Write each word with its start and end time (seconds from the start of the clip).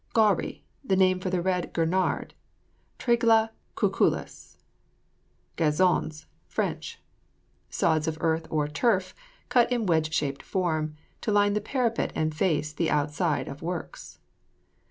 GAWRIE. 0.15 0.65
A 0.89 0.95
name 0.95 1.19
for 1.19 1.29
the 1.29 1.43
red 1.43 1.73
gurnard; 1.73 2.33
Trigla 2.97 3.51
cuculus. 3.77 4.57
GAZONS 5.57 6.25
[Fr.] 6.47 6.63
Sods 7.69 8.07
of 8.07 8.17
earth 8.19 8.47
or 8.49 8.67
turf, 8.67 9.13
cut 9.49 9.71
in 9.71 9.85
wedge 9.85 10.11
shaped 10.11 10.41
form, 10.41 10.95
to 11.21 11.31
line 11.31 11.53
the 11.53 11.61
parapet 11.61 12.11
and 12.15 12.33
face 12.33 12.73
the 12.73 12.89
outside 12.89 13.47
of 13.47 13.61
works. 13.61 14.17